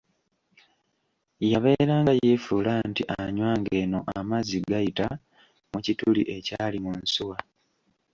[1.51, 5.07] Yabeeranga yeefuula nti anywa ng'eno amazzi g'ayita
[5.71, 7.37] mu kituli ekyali mu nsuwa.